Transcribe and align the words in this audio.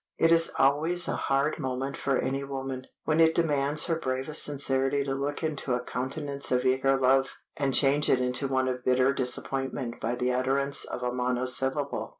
It 0.17 0.31
is 0.31 0.51
always 0.57 1.07
a 1.07 1.15
hard 1.15 1.59
moment 1.59 1.95
for 1.95 2.17
any 2.17 2.43
woman, 2.43 2.87
when 3.03 3.19
it 3.19 3.35
demands 3.35 3.85
her 3.85 3.99
bravest 3.99 4.43
sincerity 4.43 5.03
to 5.03 5.13
look 5.13 5.43
into 5.43 5.75
a 5.75 5.79
countenance 5.83 6.51
of 6.51 6.65
eager 6.65 6.97
love, 6.97 7.35
and 7.55 7.71
change 7.71 8.09
it 8.09 8.33
to 8.33 8.47
one 8.47 8.67
of 8.67 8.83
bitter 8.83 9.13
disappointment 9.13 9.99
by 10.01 10.15
the 10.15 10.33
utterance 10.33 10.85
of 10.85 11.03
a 11.03 11.13
monosyllable. 11.13 12.09